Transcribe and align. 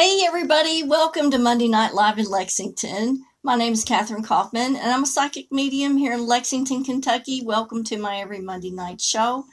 Hey, 0.00 0.22
everybody, 0.24 0.84
welcome 0.84 1.28
to 1.32 1.38
Monday 1.38 1.66
Night 1.66 1.92
Live 1.92 2.20
in 2.20 2.26
Lexington. 2.26 3.24
My 3.42 3.56
name 3.56 3.72
is 3.72 3.82
Katherine 3.82 4.22
Kaufman, 4.22 4.76
and 4.76 4.92
I'm 4.92 5.02
a 5.02 5.06
psychic 5.06 5.50
medium 5.50 5.96
here 5.96 6.12
in 6.12 6.24
Lexington, 6.24 6.84
Kentucky. 6.84 7.42
Welcome 7.44 7.82
to 7.82 7.98
my 7.98 8.18
every 8.18 8.38
Monday 8.38 8.70
night 8.70 9.00
show. 9.00 9.46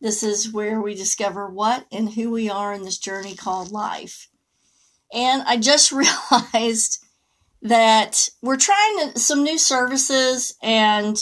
This 0.00 0.22
is 0.22 0.52
where 0.52 0.80
we 0.80 0.94
discover 0.94 1.50
what 1.50 1.84
and 1.90 2.10
who 2.10 2.30
we 2.30 2.48
are 2.48 2.72
in 2.72 2.84
this 2.84 2.96
journey 2.96 3.34
called 3.34 3.72
life. 3.72 4.28
And 5.12 5.42
I 5.42 5.56
just 5.56 5.90
realized 6.52 7.04
that 7.62 8.28
we're 8.40 8.56
trying 8.56 9.16
some 9.16 9.42
new 9.42 9.58
services, 9.58 10.54
and 10.62 11.20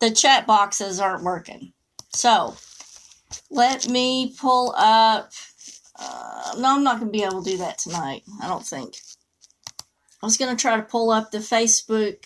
the 0.00 0.10
chat 0.10 0.46
boxes 0.46 1.00
aren't 1.00 1.24
working. 1.24 1.72
So 2.12 2.56
let 3.50 3.88
me 3.88 4.34
pull 4.38 4.74
up 4.76 5.32
uh, 5.98 6.54
no, 6.58 6.76
I'm 6.76 6.84
not 6.84 7.00
going 7.00 7.12
to 7.12 7.18
be 7.18 7.24
able 7.24 7.42
to 7.42 7.50
do 7.50 7.58
that 7.58 7.78
tonight. 7.78 8.22
I 8.42 8.48
don't 8.48 8.64
think. 8.64 8.96
I 10.22 10.26
was 10.26 10.36
going 10.36 10.54
to 10.54 10.60
try 10.60 10.76
to 10.76 10.82
pull 10.82 11.10
up 11.10 11.30
the 11.30 11.38
Facebook 11.38 12.24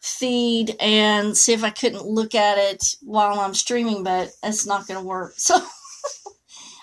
feed 0.00 0.76
and 0.80 1.36
see 1.36 1.52
if 1.52 1.62
I 1.62 1.70
couldn't 1.70 2.06
look 2.06 2.34
at 2.34 2.58
it 2.58 2.96
while 3.02 3.40
I'm 3.40 3.54
streaming, 3.54 4.02
but 4.02 4.30
it's 4.42 4.66
not 4.66 4.86
going 4.86 5.00
to 5.00 5.06
work. 5.06 5.34
So 5.38 5.60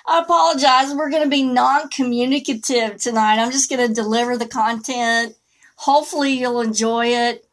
I 0.10 0.22
apologize. 0.22 0.94
We're 0.94 1.10
going 1.10 1.24
to 1.24 1.30
be 1.30 1.44
non 1.44 1.90
communicative 1.90 2.96
tonight. 2.96 3.40
I'm 3.40 3.52
just 3.52 3.70
going 3.70 3.86
to 3.86 3.94
deliver 3.94 4.38
the 4.38 4.48
content. 4.48 5.36
Hopefully, 5.76 6.32
you'll 6.32 6.62
enjoy 6.62 7.08
it. 7.08 7.46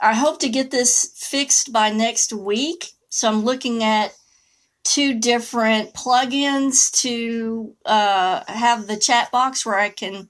I 0.00 0.14
hope 0.14 0.40
to 0.40 0.48
get 0.48 0.72
this 0.72 1.12
fixed 1.16 1.72
by 1.72 1.90
next 1.90 2.32
week. 2.32 2.90
So 3.10 3.28
I'm 3.28 3.44
looking 3.44 3.84
at 3.84 4.12
two 4.84 5.18
different 5.18 5.94
plugins 5.94 6.90
to 7.00 7.74
uh, 7.86 8.42
have 8.46 8.86
the 8.86 8.96
chat 8.96 9.32
box 9.32 9.64
where 9.64 9.78
I 9.78 9.88
can 9.88 10.28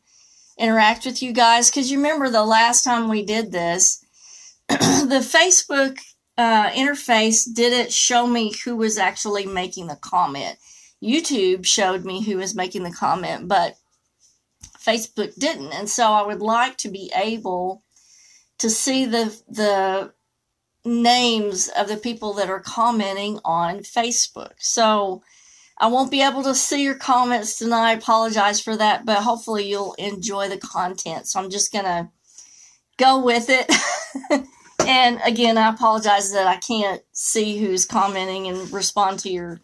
interact 0.59 1.05
with 1.05 1.23
you 1.23 1.33
guys. 1.33 1.71
Because 1.71 1.91
you 1.91 1.99
remember 1.99 2.31
the 2.31 2.45
last 2.45 2.85
time 2.85 3.09
we 3.09 3.25
did 3.25 3.53
this, 3.53 4.05
the 4.69 5.21
Facebook 5.21 5.99
uh, 6.39 6.71
interface 6.71 7.47
didn't 7.53 7.93
show 7.93 8.27
me 8.27 8.53
who 8.65 8.77
was 8.77 8.97
actually 8.97 9.47
making 9.47 9.89
the 9.89 9.97
comment. 9.97 10.57
YouTube 11.03 11.67
showed 11.67 12.05
me 12.05 12.23
who 12.23 12.39
was 12.39 12.55
making 12.55 12.83
the 12.83 12.91
comment, 12.91 13.47
but 13.49 13.75
Facebook 14.79 15.35
didn't. 15.35 15.73
And 15.73 15.89
so 15.89 16.13
I 16.13 16.27
would 16.27 16.41
like 16.41 16.79
to 16.79 16.89
be 16.89 17.13
able 17.15 17.83
to 18.59 18.71
see 18.71 19.05
the 19.05 19.39
the 19.49 20.14
names 20.85 21.69
of 21.69 21.89
the 21.89 21.97
people 21.97 22.35
that 22.35 22.51
are 22.51 22.61
commenting 22.61 23.41
on 23.45 23.79
Facebook. 23.79 24.53
So 24.59 25.23
I 25.79 25.89
won't 25.89 26.11
be 26.11 26.23
able 26.23 26.43
to 26.45 26.55
see 26.55 26.83
your 26.83 26.95
comments 26.95 27.59
tonight. 27.59 27.91
I 27.91 27.93
apologize 27.95 28.61
for 28.61 28.77
that, 28.77 29.05
but 29.07 29.23
hopefully 29.23 29.69
you'll 29.69 29.95
enjoy 29.95 30.49
the 30.49 30.59
content. 30.59 31.27
So 31.27 31.41
I'm 31.41 31.51
just 31.51 31.73
going 31.73 31.85
to 31.87 32.09
go 32.97 33.25
with 33.25 33.47
it. 33.49 33.73
and 34.87 35.21
again, 35.25 35.59
I 35.59 35.71
apologize 35.71 36.33
that 36.33 36.47
I 36.47 36.57
can't 36.57 37.03
see 37.13 37.59
who's 37.59 37.87
commenting 37.87 38.47
and 38.47 38.71
respond 38.71 39.19
to 39.21 39.31
your 39.31 39.61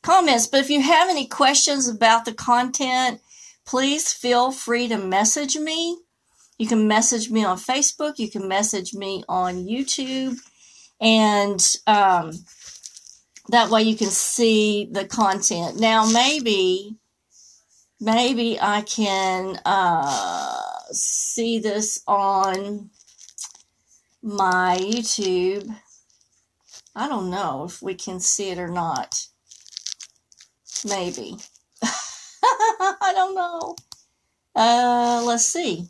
comments. 0.00 0.46
But 0.46 0.60
if 0.60 0.70
you 0.70 0.80
have 0.80 1.10
any 1.10 1.26
questions 1.26 1.88
about 1.88 2.24
the 2.24 2.32
content, 2.32 3.20
please 3.66 4.12
feel 4.12 4.52
free 4.52 4.88
to 4.88 4.96
message 4.96 5.56
me. 5.56 5.98
You 6.56 6.68
can 6.68 6.86
message 6.86 7.30
me 7.30 7.44
on 7.44 7.56
Facebook. 7.56 8.18
You 8.18 8.30
can 8.30 8.46
message 8.46 8.94
me 8.94 9.24
on 9.28 9.64
YouTube 9.66 10.38
and 11.02 11.76
um, 11.88 12.32
that 13.48 13.70
way 13.70 13.82
you 13.82 13.96
can 13.96 14.10
see 14.10 14.88
the 14.90 15.04
content. 15.04 15.80
Now, 15.80 16.06
maybe, 16.06 16.96
maybe 18.00 18.58
I 18.60 18.82
can 18.82 19.60
uh, 19.64 20.62
see 20.92 21.58
this 21.58 22.02
on 22.06 22.90
my 24.22 24.78
YouTube. 24.80 25.76
I 26.94 27.08
don't 27.08 27.30
know 27.30 27.64
if 27.64 27.82
we 27.82 27.94
can 27.94 28.20
see 28.20 28.50
it 28.50 28.58
or 28.58 28.68
not. 28.68 29.26
Maybe. 30.84 31.36
I 31.82 33.12
don't 33.12 33.34
know. 33.34 33.74
Uh, 34.54 35.24
let's 35.26 35.46
see. 35.46 35.88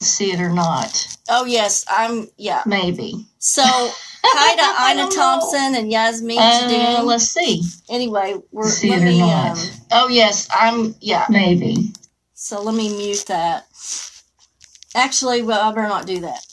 See 0.00 0.32
it 0.32 0.40
or 0.40 0.48
not. 0.48 1.18
Oh 1.28 1.44
yes, 1.44 1.84
I'm. 1.90 2.28
Yeah, 2.38 2.62
maybe. 2.64 3.26
So 3.38 3.62
hi 4.24 4.56
to 4.56 5.00
Ina 5.00 5.10
Thompson 5.14 5.74
and 5.74 5.92
Yasmin 5.92 6.38
uh, 6.38 7.02
Let's 7.04 7.24
see. 7.28 7.62
Anyway, 7.90 8.36
we're 8.50 8.70
see 8.70 8.90
let 8.90 9.02
me. 9.02 9.20
Um, 9.20 9.58
oh 9.92 10.08
yes, 10.08 10.48
I'm. 10.50 10.94
Yeah, 11.02 11.26
maybe. 11.28 11.92
So 12.32 12.62
let 12.62 12.74
me 12.74 12.88
mute 12.96 13.26
that. 13.28 13.66
Actually, 14.94 15.42
well, 15.42 15.68
I 15.68 15.74
better 15.74 15.88
not 15.88 16.06
do 16.06 16.20
that 16.20 16.46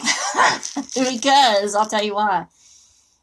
because 0.94 1.74
I'll 1.74 1.86
tell 1.86 2.04
you 2.04 2.14
why. 2.14 2.46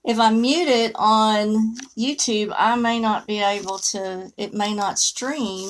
If 0.03 0.19
I 0.19 0.29
mute 0.29 0.67
it 0.67 0.91
on 0.95 1.77
YouTube, 1.97 2.53
I 2.55 2.75
may 2.75 2.99
not 2.99 3.27
be 3.27 3.41
able 3.41 3.77
to. 3.77 4.31
It 4.37 4.53
may 4.53 4.73
not 4.73 4.99
stream 4.99 5.69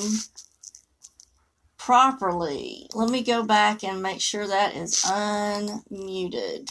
properly. 1.86 2.88
Let 2.94 3.10
me 3.10 3.22
go 3.22 3.44
back 3.44 3.84
and 3.84 4.02
make 4.02 4.20
sure 4.20 4.44
that 4.44 4.74
is 4.74 5.04
unmuted. 5.04 6.68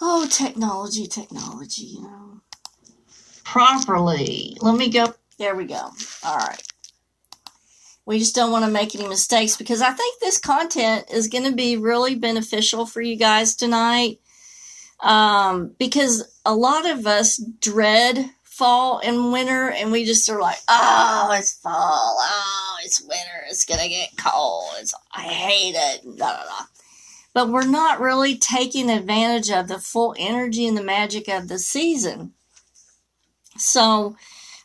Oh, 0.00 0.28
technology, 0.30 1.08
technology, 1.08 1.82
you 1.82 2.02
know. 2.02 2.40
Properly. 3.42 4.56
Let 4.60 4.76
me 4.76 4.90
go. 4.90 5.12
There 5.40 5.56
we 5.56 5.64
go. 5.64 5.90
All 6.22 6.36
right. 6.36 6.62
We 8.04 8.20
just 8.20 8.36
don't 8.36 8.52
want 8.52 8.64
to 8.64 8.70
make 8.70 8.94
any 8.94 9.08
mistakes 9.08 9.56
because 9.56 9.82
I 9.82 9.90
think 9.90 10.20
this 10.20 10.38
content 10.38 11.06
is 11.12 11.26
going 11.26 11.50
to 11.50 11.52
be 11.52 11.76
really 11.76 12.14
beneficial 12.14 12.86
for 12.86 13.00
you 13.00 13.16
guys 13.16 13.56
tonight. 13.56 14.20
Um, 15.00 15.74
because 15.80 16.40
a 16.44 16.54
lot 16.54 16.88
of 16.88 17.08
us 17.08 17.38
dread 17.60 18.30
fall 18.56 19.00
and 19.04 19.32
winter, 19.32 19.70
and 19.70 19.92
we 19.92 20.04
just 20.04 20.30
are 20.30 20.40
like, 20.40 20.58
oh, 20.66 21.30
it's 21.38 21.52
fall, 21.52 22.16
oh, 22.18 22.76
it's 22.82 23.02
winter, 23.02 23.44
it's 23.48 23.66
gonna 23.66 23.88
get 23.88 24.16
cold, 24.16 24.70
it's, 24.78 24.94
I 25.12 25.22
hate 25.22 25.74
it, 25.76 26.02
blah, 26.04 26.14
blah, 26.16 26.42
blah. 26.42 26.66
But 27.34 27.50
we're 27.50 27.66
not 27.66 28.00
really 28.00 28.38
taking 28.38 28.88
advantage 28.88 29.50
of 29.50 29.68
the 29.68 29.78
full 29.78 30.14
energy 30.18 30.66
and 30.66 30.74
the 30.76 30.82
magic 30.82 31.28
of 31.28 31.48
the 31.48 31.58
season. 31.58 32.32
So, 33.58 34.16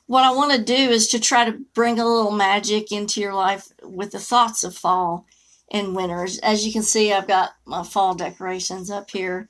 what 0.07 0.23
I 0.23 0.31
want 0.31 0.53
to 0.53 0.63
do 0.63 0.73
is 0.73 1.09
to 1.09 1.19
try 1.19 1.43
to 1.43 1.59
bring 1.73 1.99
a 1.99 2.05
little 2.05 2.31
magic 2.31 2.91
into 2.93 3.19
your 3.19 3.33
life 3.33 3.67
with 3.83 4.11
the 4.11 4.19
thoughts 4.19 4.63
of 4.63 4.75
fall 4.75 5.25
and 5.69 5.95
winter. 5.95 6.27
As 6.43 6.65
you 6.65 6.71
can 6.71 6.83
see, 6.83 7.11
I've 7.11 7.27
got 7.27 7.51
my 7.65 7.83
fall 7.83 8.13
decorations 8.13 8.89
up 8.89 9.11
here. 9.11 9.49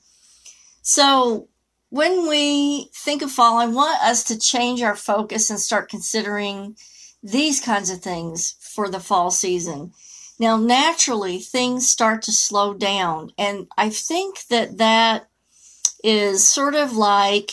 So, 0.82 1.48
when 1.92 2.28
we 2.30 2.86
think 2.94 3.22
of 3.22 3.30
fall, 3.30 3.58
I 3.58 3.68
want 3.68 4.02
us 4.02 4.24
to 4.24 4.40
change 4.40 4.82
our 4.82 4.96
focus 4.96 5.50
and 5.50 5.60
start 5.60 5.90
considering 5.90 6.78
these 7.22 7.60
kinds 7.60 7.90
of 7.90 8.02
things 8.02 8.56
for 8.60 8.88
the 8.88 9.02
fall 9.02 9.30
season. 9.30 9.92
Now, 10.40 10.56
naturally, 10.56 11.40
things 11.40 11.90
start 11.90 12.22
to 12.24 12.32
slow 12.32 12.74
down. 12.74 13.34
And 13.38 13.68
I 13.78 13.90
think 13.90 14.48
that 14.48 14.78
that 14.78 15.28
is 16.02 16.48
sort 16.48 16.76
of 16.76 16.94
like, 16.94 17.52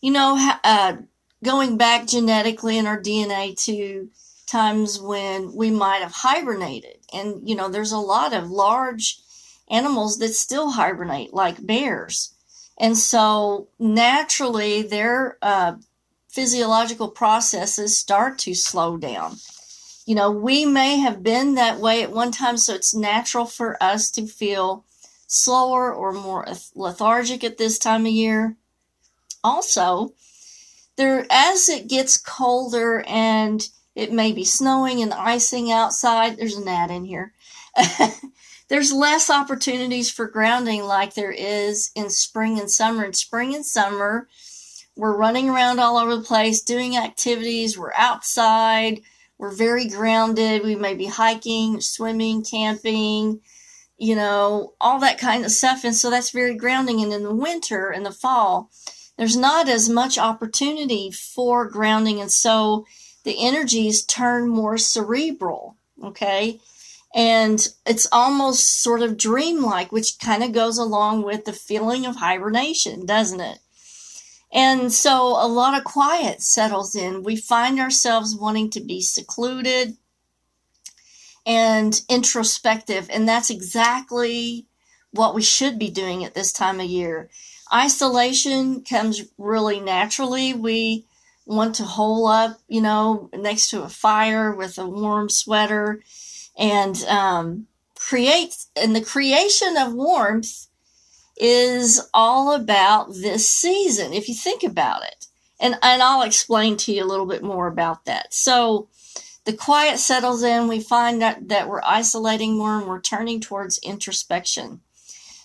you 0.00 0.10
know, 0.10 0.54
uh, 0.64 0.96
going 1.44 1.76
back 1.76 2.06
genetically 2.06 2.78
in 2.78 2.86
our 2.86 3.00
DNA 3.00 3.62
to 3.66 4.08
times 4.46 4.98
when 4.98 5.54
we 5.54 5.70
might 5.70 6.00
have 6.00 6.12
hibernated. 6.12 6.96
And, 7.12 7.46
you 7.46 7.54
know, 7.54 7.68
there's 7.68 7.92
a 7.92 7.98
lot 7.98 8.32
of 8.32 8.50
large 8.50 9.18
animals 9.68 10.18
that 10.18 10.32
still 10.32 10.70
hibernate, 10.70 11.34
like 11.34 11.64
bears. 11.64 12.32
And 12.78 12.96
so 12.96 13.68
naturally, 13.78 14.82
their 14.82 15.38
uh, 15.40 15.76
physiological 16.28 17.08
processes 17.08 17.98
start 17.98 18.38
to 18.40 18.54
slow 18.54 18.96
down. 18.96 19.36
You 20.04 20.14
know, 20.14 20.30
we 20.30 20.64
may 20.64 20.98
have 20.98 21.22
been 21.22 21.54
that 21.54 21.80
way 21.80 22.02
at 22.02 22.12
one 22.12 22.30
time, 22.30 22.58
so 22.58 22.74
it's 22.74 22.94
natural 22.94 23.46
for 23.46 23.82
us 23.82 24.10
to 24.12 24.26
feel 24.26 24.84
slower 25.26 25.92
or 25.92 26.12
more 26.12 26.46
lethargic 26.74 27.42
at 27.42 27.58
this 27.58 27.78
time 27.78 28.06
of 28.06 28.12
year. 28.12 28.56
Also, 29.42 30.12
there 30.96 31.26
as 31.30 31.68
it 31.68 31.88
gets 31.88 32.18
colder 32.18 33.02
and 33.06 33.68
it 33.94 34.12
may 34.12 34.32
be 34.32 34.44
snowing 34.44 35.02
and 35.02 35.12
icing 35.12 35.72
outside, 35.72 36.36
there's 36.36 36.56
an 36.56 36.68
ad 36.68 36.90
in 36.90 37.04
here. 37.04 37.32
there's 38.68 38.92
less 38.92 39.30
opportunities 39.30 40.10
for 40.10 40.26
grounding 40.26 40.82
like 40.82 41.14
there 41.14 41.32
is 41.32 41.90
in 41.94 42.10
spring 42.10 42.58
and 42.58 42.70
summer. 42.70 43.04
In 43.04 43.12
spring 43.12 43.54
and 43.54 43.64
summer, 43.64 44.28
we're 44.96 45.16
running 45.16 45.48
around 45.48 45.78
all 45.78 45.96
over 45.96 46.16
the 46.16 46.22
place 46.22 46.62
doing 46.62 46.96
activities, 46.96 47.78
we're 47.78 47.92
outside, 47.96 49.02
we're 49.38 49.54
very 49.54 49.86
grounded. 49.86 50.64
We 50.64 50.76
may 50.76 50.94
be 50.94 51.06
hiking, 51.06 51.80
swimming, 51.80 52.42
camping, 52.42 53.40
you 53.98 54.16
know, 54.16 54.74
all 54.80 54.98
that 55.00 55.18
kind 55.18 55.44
of 55.44 55.50
stuff. 55.50 55.84
And 55.84 55.94
so 55.94 56.10
that's 56.10 56.30
very 56.30 56.54
grounding. 56.54 57.02
And 57.02 57.12
in 57.12 57.22
the 57.22 57.34
winter 57.34 57.90
and 57.90 58.04
the 58.04 58.12
fall, 58.12 58.70
there's 59.18 59.36
not 59.36 59.68
as 59.68 59.88
much 59.88 60.18
opportunity 60.18 61.10
for 61.10 61.68
grounding. 61.68 62.20
And 62.20 62.32
so 62.32 62.86
the 63.24 63.36
energies 63.38 64.04
turn 64.04 64.48
more 64.48 64.78
cerebral. 64.78 65.76
Okay. 66.02 66.60
And 67.16 67.66
it's 67.84 68.06
almost 68.12 68.82
sort 68.82 69.02
of 69.02 69.16
dreamlike, 69.16 69.90
which 69.90 70.18
kind 70.20 70.44
of 70.44 70.52
goes 70.52 70.78
along 70.78 71.24
with 71.24 71.46
the 71.46 71.52
feeling 71.52 72.06
of 72.06 72.16
hibernation, 72.16 73.06
doesn't 73.06 73.40
it? 73.40 73.58
And 74.52 74.92
so 74.92 75.28
a 75.28 75.48
lot 75.48 75.76
of 75.76 75.82
quiet 75.84 76.42
settles 76.42 76.94
in. 76.94 77.24
We 77.24 77.36
find 77.36 77.80
ourselves 77.80 78.36
wanting 78.36 78.70
to 78.70 78.80
be 78.80 79.00
secluded, 79.00 79.96
and 81.46 82.02
introspective. 82.08 83.08
And 83.10 83.28
that's 83.28 83.50
exactly 83.50 84.66
what 85.12 85.34
we 85.34 85.42
should 85.42 85.78
be 85.78 85.90
doing 85.90 86.24
at 86.24 86.34
this 86.34 86.52
time 86.52 86.80
of 86.80 86.86
year. 86.86 87.30
Isolation 87.72 88.82
comes 88.82 89.22
really 89.38 89.80
naturally. 89.80 90.52
We 90.52 91.06
want 91.46 91.76
to 91.76 91.84
hole 91.84 92.26
up, 92.26 92.58
you 92.68 92.80
know, 92.80 93.30
next 93.32 93.70
to 93.70 93.82
a 93.82 93.88
fire 93.88 94.52
with 94.52 94.76
a 94.78 94.86
warm 94.86 95.30
sweater 95.30 96.02
and 96.56 96.96
um, 97.04 97.66
create. 97.98 98.56
And 98.74 98.94
the 98.94 99.00
creation 99.00 99.76
of 99.76 99.94
warmth 99.94 100.66
is 101.36 102.08
all 102.14 102.52
about 102.52 103.12
this 103.12 103.48
season, 103.48 104.12
if 104.12 104.28
you 104.28 104.34
think 104.34 104.62
about 104.62 105.02
it. 105.02 105.26
And, 105.60 105.76
and 105.82 106.02
I'll 106.02 106.22
explain 106.22 106.76
to 106.78 106.92
you 106.92 107.02
a 107.02 107.06
little 107.06 107.26
bit 107.26 107.42
more 107.42 107.66
about 107.66 108.04
that. 108.04 108.32
So, 108.34 108.88
the 109.46 109.52
quiet 109.52 109.98
settles 109.98 110.42
in. 110.42 110.66
We 110.66 110.80
find 110.80 111.22
that, 111.22 111.48
that 111.48 111.68
we're 111.68 111.82
isolating 111.84 112.58
more 112.58 112.78
and 112.78 112.86
we're 112.86 113.00
turning 113.00 113.40
towards 113.40 113.78
introspection. 113.78 114.80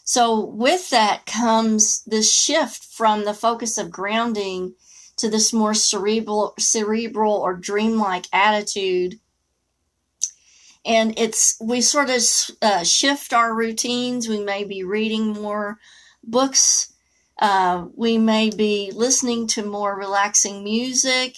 So, 0.04 0.44
with 0.44 0.90
that 0.90 1.26
comes 1.26 2.04
this 2.04 2.34
shift 2.34 2.84
from 2.84 3.24
the 3.24 3.34
focus 3.34 3.78
of 3.78 3.92
grounding 3.92 4.74
to 5.18 5.30
this 5.30 5.54
more 5.54 5.74
cerebral, 5.74 6.56
cerebral 6.58 7.34
or 7.34 7.56
dreamlike 7.56 8.26
attitude. 8.34 9.20
And 10.86 11.14
it's, 11.18 11.58
we 11.62 11.82
sort 11.82 12.10
of 12.10 12.22
uh, 12.62 12.84
shift 12.84 13.34
our 13.34 13.54
routines. 13.54 14.28
We 14.28 14.44
may 14.44 14.64
be 14.64 14.84
reading 14.84 15.28
more 15.28 15.78
books. 16.24 16.94
Uh, 17.40 17.86
we 17.96 18.18
may 18.18 18.50
be 18.50 18.92
listening 18.94 19.48
to 19.48 19.66
more 19.66 19.96
relaxing 19.96 20.64
music, 20.64 21.36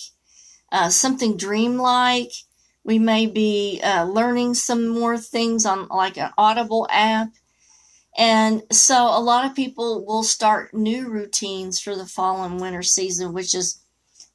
uh, 0.72 0.90
something 0.90 1.38
dreamlike. 1.38 2.32
We 2.84 3.00
may 3.00 3.26
be 3.26 3.80
uh, 3.82 4.04
learning 4.06 4.56
some 4.56 4.88
more 4.88 5.18
things 5.18 5.66
on 5.66 5.88
like 5.88 6.18
an 6.18 6.32
Audible 6.38 6.88
app. 6.90 7.30
And 8.18 8.64
so 8.72 9.08
a 9.08 9.20
lot 9.20 9.46
of 9.46 9.56
people 9.56 10.06
will 10.06 10.24
start 10.24 10.74
new 10.74 11.10
routines 11.10 11.80
for 11.80 11.96
the 11.96 12.06
fall 12.06 12.44
and 12.44 12.62
winter 12.62 12.84
season, 12.84 13.34
which 13.34 13.56
is 13.56 13.83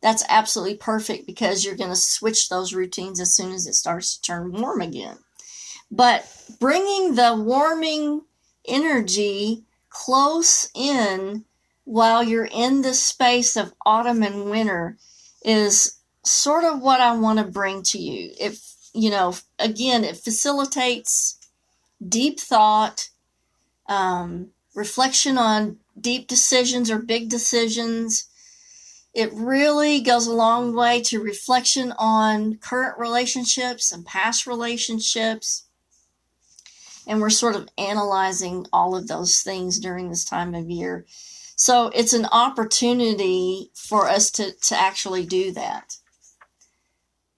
that's 0.00 0.24
absolutely 0.28 0.76
perfect 0.76 1.26
because 1.26 1.64
you're 1.64 1.76
going 1.76 1.90
to 1.90 1.96
switch 1.96 2.48
those 2.48 2.74
routines 2.74 3.20
as 3.20 3.34
soon 3.34 3.52
as 3.52 3.66
it 3.66 3.74
starts 3.74 4.16
to 4.16 4.22
turn 4.22 4.52
warm 4.52 4.80
again. 4.80 5.18
But 5.90 6.30
bringing 6.60 7.14
the 7.14 7.34
warming 7.34 8.22
energy 8.66 9.64
close 9.88 10.70
in 10.74 11.44
while 11.84 12.22
you're 12.22 12.48
in 12.52 12.82
the 12.82 12.94
space 12.94 13.56
of 13.56 13.72
autumn 13.84 14.22
and 14.22 14.50
winter 14.50 14.98
is 15.42 15.98
sort 16.24 16.64
of 16.64 16.80
what 16.80 17.00
I 17.00 17.16
want 17.16 17.38
to 17.38 17.44
bring 17.44 17.82
to 17.84 17.98
you. 17.98 18.32
If, 18.38 18.74
you 18.92 19.10
know, 19.10 19.34
again, 19.58 20.04
it 20.04 20.16
facilitates 20.16 21.38
deep 22.06 22.38
thought, 22.38 23.08
um, 23.88 24.50
reflection 24.74 25.38
on 25.38 25.78
deep 25.98 26.28
decisions 26.28 26.90
or 26.90 26.98
big 26.98 27.28
decisions. 27.28 28.28
It 29.14 29.32
really 29.32 30.00
goes 30.00 30.26
a 30.26 30.32
long 30.32 30.74
way 30.74 31.00
to 31.02 31.22
reflection 31.22 31.92
on 31.98 32.56
current 32.56 32.98
relationships 32.98 33.90
and 33.90 34.04
past 34.04 34.46
relationships. 34.46 35.64
And 37.06 37.20
we're 37.20 37.30
sort 37.30 37.56
of 37.56 37.68
analyzing 37.78 38.66
all 38.72 38.94
of 38.94 39.08
those 39.08 39.40
things 39.40 39.80
during 39.80 40.08
this 40.08 40.24
time 40.24 40.54
of 40.54 40.68
year. 40.68 41.06
So 41.56 41.90
it's 41.94 42.12
an 42.12 42.26
opportunity 42.26 43.70
for 43.74 44.08
us 44.08 44.30
to, 44.32 44.52
to 44.52 44.78
actually 44.78 45.26
do 45.26 45.52
that. 45.52 45.96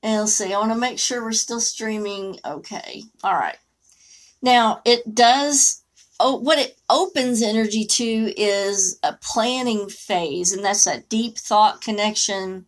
And 0.03 0.21
let's 0.21 0.35
see, 0.35 0.53
I 0.53 0.59
want 0.59 0.73
to 0.73 0.79
make 0.79 0.99
sure 0.99 1.23
we're 1.23 1.33
still 1.33 1.61
streaming. 1.61 2.39
Okay. 2.45 3.05
All 3.23 3.35
right. 3.35 3.57
Now, 4.43 4.81
it 4.85 5.15
does, 5.15 5.80
oh, 6.21 6.37
what 6.37 6.59
it 6.59 6.79
opens 6.89 7.43
energy 7.43 7.85
to 7.85 8.05
is 8.41 8.99
a 9.03 9.15
planning 9.15 9.89
phase, 9.89 10.53
and 10.53 10.65
that's 10.65 10.85
that 10.85 11.09
deep 11.09 11.39
thought 11.39 11.81
connection, 11.81 12.67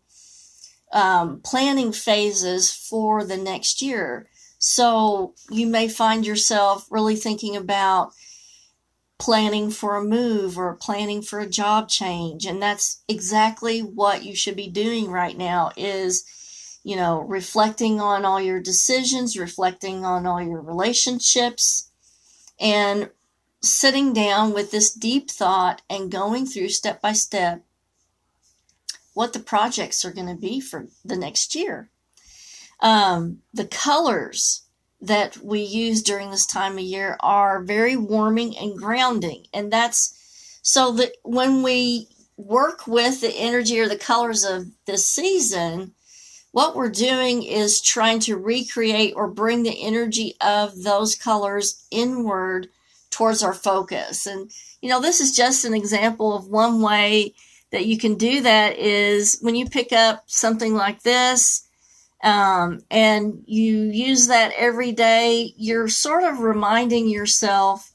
um, 0.92 1.40
planning 1.44 1.92
phases 1.92 2.72
for 2.72 3.24
the 3.24 3.36
next 3.36 3.80
year. 3.82 4.28
So 4.58 5.34
you 5.50 5.66
may 5.66 5.88
find 5.88 6.26
yourself 6.26 6.86
really 6.90 7.16
thinking 7.16 7.56
about 7.56 8.12
planning 9.18 9.70
for 9.70 9.96
a 9.96 10.04
move 10.04 10.58
or 10.58 10.74
planning 10.74 11.22
for 11.22 11.38
a 11.38 11.48
job 11.48 11.88
change 11.88 12.44
and 12.44 12.60
that's 12.60 13.04
exactly 13.06 13.78
what 13.78 14.24
you 14.24 14.34
should 14.34 14.56
be 14.56 14.68
doing 14.68 15.08
right 15.08 15.38
now 15.38 15.70
is 15.76 16.24
you 16.84 16.96
know, 16.96 17.20
reflecting 17.20 18.00
on 18.00 18.24
all 18.24 18.40
your 18.40 18.60
decisions, 18.60 19.38
reflecting 19.38 20.04
on 20.04 20.26
all 20.26 20.42
your 20.42 20.60
relationships, 20.60 21.90
and 22.58 23.08
sitting 23.62 24.12
down 24.12 24.52
with 24.52 24.70
this 24.70 24.92
deep 24.92 25.30
thought 25.30 25.82
and 25.88 26.10
going 26.10 26.46
through 26.46 26.68
step 26.68 27.00
by 27.00 27.12
step 27.12 27.62
what 29.14 29.32
the 29.32 29.40
projects 29.40 30.04
are 30.04 30.12
going 30.12 30.26
to 30.26 30.40
be 30.40 30.60
for 30.60 30.88
the 31.04 31.16
next 31.16 31.54
year. 31.54 31.90
Um, 32.80 33.38
the 33.54 33.66
colors 33.66 34.62
that 35.00 35.36
we 35.38 35.60
use 35.60 36.02
during 36.02 36.30
this 36.30 36.46
time 36.46 36.74
of 36.74 36.80
year 36.80 37.16
are 37.20 37.62
very 37.62 37.96
warming 37.96 38.56
and 38.56 38.76
grounding. 38.76 39.46
And 39.52 39.72
that's 39.72 40.58
so 40.62 40.92
that 40.92 41.12
when 41.22 41.62
we 41.62 42.08
work 42.36 42.86
with 42.86 43.20
the 43.20 43.34
energy 43.36 43.78
or 43.78 43.88
the 43.88 43.96
colors 43.96 44.44
of 44.44 44.66
this 44.86 45.08
season, 45.08 45.92
what 46.52 46.76
we're 46.76 46.90
doing 46.90 47.42
is 47.42 47.80
trying 47.80 48.20
to 48.20 48.36
recreate 48.36 49.14
or 49.16 49.28
bring 49.28 49.62
the 49.62 49.82
energy 49.82 50.34
of 50.40 50.82
those 50.82 51.14
colors 51.14 51.84
inward 51.90 52.68
towards 53.12 53.42
our 53.42 53.54
focus. 53.54 54.26
And, 54.26 54.50
you 54.80 54.88
know, 54.88 55.00
this 55.00 55.20
is 55.20 55.36
just 55.36 55.64
an 55.64 55.74
example 55.74 56.34
of 56.34 56.48
one 56.48 56.82
way 56.82 57.34
that 57.70 57.86
you 57.86 57.96
can 57.96 58.16
do 58.16 58.40
that 58.42 58.76
is 58.78 59.38
when 59.40 59.54
you 59.54 59.66
pick 59.66 59.92
up 59.92 60.24
something 60.26 60.74
like 60.74 61.02
this 61.02 61.66
um, 62.22 62.80
and 62.90 63.42
you 63.46 63.84
use 63.84 64.28
that 64.28 64.52
every 64.56 64.92
day, 64.92 65.54
you're 65.56 65.88
sort 65.88 66.22
of 66.22 66.40
reminding 66.40 67.08
yourself 67.08 67.92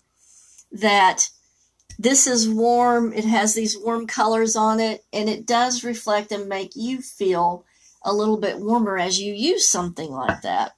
that 0.72 1.30
this 2.00 2.28
is 2.28 2.50
warm, 2.50 3.14
it 3.14 3.26
has 3.26 3.56
these 3.56 3.78
warm 3.78 4.06
colors 4.06 4.56
on 4.56 4.80
it, 4.80 5.06
and 5.14 5.30
it 5.30 5.48
does 5.48 5.84
reflect 5.84 6.32
and 6.32 6.50
make 6.50 6.76
you 6.76 7.02
feel 7.02 7.66
a 8.04 8.14
little 8.14 8.38
bit 8.38 8.60
warmer 8.60 8.98
as 8.98 9.20
you 9.20 9.34
use 9.34 9.68
something 9.68 10.12
like 10.12 10.42
that. 10.42 10.76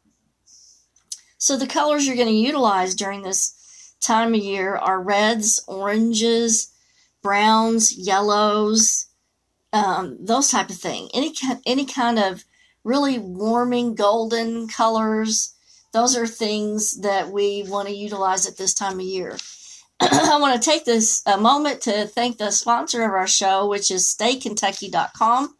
So 1.38 1.58
the 1.58 1.68
colors 1.68 2.06
you're 2.06 2.16
going 2.16 2.28
to 2.28 2.34
utilize 2.34 2.96
during 2.96 3.24
this 3.24 3.56
time 4.02 4.34
of 4.34 4.42
year 4.42 4.76
are 4.76 5.02
reds, 5.02 5.64
oranges, 5.68 6.74
browns, 7.22 7.96
yellows, 7.98 9.08
um, 9.74 10.18
those 10.20 10.50
type 10.50 10.70
of 10.70 10.78
thing. 10.78 11.10
Any 11.14 11.34
any 11.66 11.86
kind 11.86 12.20
of 12.20 12.44
really 12.84 13.20
warming 13.20 13.96
golden 13.96 14.68
colors. 14.68 15.54
Those 15.92 16.16
are 16.16 16.28
things 16.28 17.02
that 17.02 17.30
we 17.30 17.64
want 17.64 17.88
to 17.88 17.94
utilize 17.94 18.48
at 18.48 18.58
this 18.58 18.74
time 18.74 19.00
of 19.00 19.06
year. 19.06 19.38
I 20.00 20.38
want 20.40 20.62
to 20.62 20.70
take 20.70 20.86
this 20.86 21.22
a 21.26 21.38
moment 21.38 21.82
to 21.82 22.08
thank 22.08 22.38
the 22.38 22.52
sponsor 22.52 23.04
of 23.04 23.12
our 23.12 23.28
show, 23.28 23.68
which 23.68 23.92
is 23.92 24.16
staykentucky.com. 24.18 25.56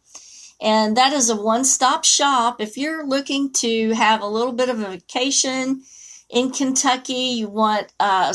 And 0.62 0.96
that 0.96 1.12
is 1.12 1.30
a 1.30 1.36
one 1.36 1.64
stop 1.64 2.04
shop. 2.04 2.60
If 2.60 2.76
you're 2.76 3.06
looking 3.06 3.52
to 3.54 3.90
have 3.92 4.20
a 4.20 4.26
little 4.26 4.52
bit 4.52 4.68
of 4.68 4.80
a 4.80 4.90
vacation 4.90 5.82
in 6.30 6.50
Kentucky, 6.50 7.12
you 7.12 7.48
want, 7.48 7.92
uh, 7.98 8.32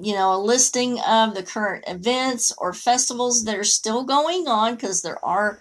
you 0.00 0.14
know, 0.14 0.34
a 0.34 0.40
listing 0.40 0.98
of 1.00 1.34
the 1.34 1.42
current 1.42 1.84
events 1.86 2.52
or 2.58 2.72
festivals 2.72 3.44
that 3.44 3.56
are 3.56 3.64
still 3.64 4.04
going 4.04 4.48
on, 4.48 4.74
because 4.74 5.02
there 5.02 5.22
are 5.24 5.60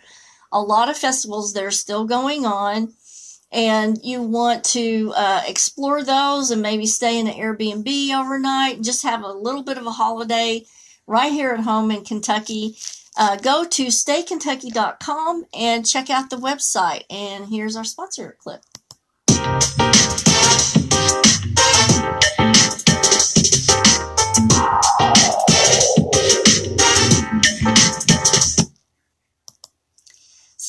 a 0.52 0.62
lot 0.62 0.90
of 0.90 0.98
festivals 0.98 1.54
that 1.54 1.64
are 1.64 1.72
still 1.72 2.06
going 2.06 2.46
on 2.46 2.94
and 3.52 4.00
you 4.04 4.22
want 4.22 4.64
to 4.64 5.14
uh, 5.16 5.42
explore 5.48 6.04
those 6.04 6.52
and 6.52 6.62
maybe 6.62 6.86
stay 6.86 7.18
in 7.18 7.28
an 7.28 7.34
Airbnb 7.34 8.20
overnight 8.20 8.82
just 8.82 9.04
have 9.04 9.24
a 9.24 9.32
little 9.32 9.64
bit 9.64 9.78
of 9.78 9.86
a 9.86 9.92
holiday 9.92 10.66
right 11.08 11.32
here 11.32 11.52
at 11.52 11.62
home 11.62 11.90
in 11.90 12.04
Kentucky, 12.04 12.76
uh, 13.18 13.38
go 13.38 13.66
to 13.66 13.88
staykentucky.com 13.88 15.46
and 15.54 15.88
check 15.88 16.10
out 16.10 16.30
the 16.30 16.36
website. 16.36 17.04
And 17.10 17.48
here's 17.48 17.76
our 17.76 17.86
sponsor 17.86 18.38
clip. 18.40 18.62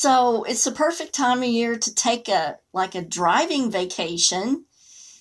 So 0.01 0.43
it's 0.43 0.63
the 0.63 0.71
perfect 0.71 1.11
time 1.11 1.39
of 1.39 1.49
year 1.49 1.77
to 1.77 1.93
take 1.93 2.29
a 2.29 2.59
like 2.71 2.95
a 2.95 3.01
driving 3.01 3.69
vacation 3.69 4.63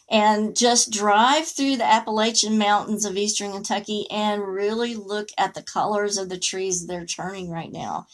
and 0.09 0.57
just 0.57 0.93
drive 0.93 1.49
through 1.49 1.79
the 1.79 1.85
Appalachian 1.85 2.59
Mountains 2.59 3.05
of 3.05 3.17
Eastern 3.17 3.51
Kentucky 3.51 4.07
and 4.09 4.41
really 4.41 4.95
look 4.95 5.31
at 5.37 5.55
the 5.55 5.65
colors 5.65 6.17
of 6.17 6.29
the 6.29 6.39
trees 6.39 6.87
they're 6.87 7.05
turning 7.05 7.51
right 7.51 7.73
now. 7.73 8.07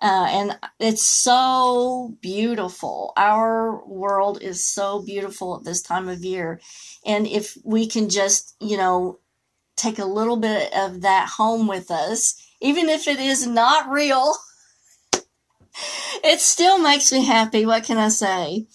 Uh, 0.00 0.26
and 0.30 0.58
it's 0.80 1.02
so 1.02 2.16
beautiful. 2.22 3.12
Our 3.18 3.86
world 3.86 4.40
is 4.40 4.64
so 4.64 5.02
beautiful 5.02 5.58
at 5.58 5.64
this 5.64 5.82
time 5.82 6.08
of 6.08 6.24
year. 6.24 6.62
And 7.04 7.26
if 7.26 7.58
we 7.62 7.86
can 7.86 8.08
just, 8.08 8.56
you 8.58 8.78
know, 8.78 9.18
take 9.76 9.98
a 9.98 10.06
little 10.06 10.38
bit 10.38 10.72
of 10.74 11.02
that 11.02 11.28
home 11.36 11.66
with 11.66 11.90
us, 11.90 12.42
even 12.62 12.88
if 12.88 13.06
it 13.06 13.20
is 13.20 13.46
not 13.46 13.90
real, 13.90 14.34
it 16.26 16.40
still 16.40 16.78
makes 16.78 17.12
me 17.12 17.24
happy. 17.24 17.64
What 17.64 17.84
can 17.84 17.98
I 17.98 18.08
say? 18.08 18.66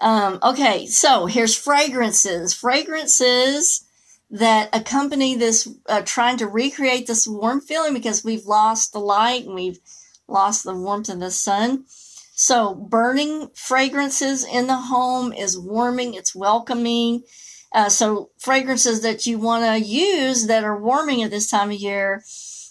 Um, 0.00 0.38
okay, 0.42 0.86
so 0.86 1.26
here's 1.26 1.54
fragrances. 1.54 2.54
Fragrances 2.54 3.84
that 4.30 4.70
accompany 4.72 5.34
this, 5.34 5.68
uh, 5.86 6.02
trying 6.02 6.36
to 6.38 6.46
recreate 6.46 7.06
this 7.06 7.26
warm 7.26 7.60
feeling 7.60 7.92
because 7.92 8.24
we've 8.24 8.46
lost 8.46 8.92
the 8.92 9.00
light 9.00 9.44
and 9.44 9.54
we've 9.54 9.80
lost 10.28 10.64
the 10.64 10.74
warmth 10.74 11.08
of 11.08 11.20
the 11.20 11.30
sun. 11.30 11.84
So, 12.32 12.74
burning 12.74 13.50
fragrances 13.54 14.46
in 14.46 14.66
the 14.66 14.76
home 14.76 15.32
is 15.32 15.58
warming, 15.58 16.14
it's 16.14 16.34
welcoming. 16.34 17.24
Uh, 17.72 17.90
so, 17.90 18.30
fragrances 18.38 19.02
that 19.02 19.26
you 19.26 19.38
want 19.38 19.64
to 19.64 19.86
use 19.86 20.46
that 20.46 20.64
are 20.64 20.80
warming 20.80 21.22
at 21.22 21.30
this 21.30 21.50
time 21.50 21.70
of 21.70 21.76
year 21.76 22.22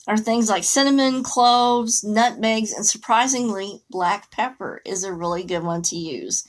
are 0.10 0.18
things 0.18 0.50
like 0.50 0.64
cinnamon, 0.64 1.22
cloves, 1.22 2.04
nutmegs, 2.04 2.74
and 2.74 2.84
surprisingly, 2.84 3.84
black 3.92 4.32
pepper 4.32 4.82
is 4.84 5.04
a 5.04 5.14
really 5.14 5.44
good 5.44 5.64
one 5.64 5.84
to 5.84 5.96
use. 5.96 6.44